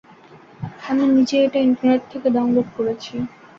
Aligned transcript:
আমি 0.87 1.03
নিজেই 1.15 1.43
এটা 1.47 1.59
ইন্টারনেট 1.61 2.01
থেকে 2.11 2.27
ডাউনলোড 2.35 2.67
করেছি। 2.77 3.13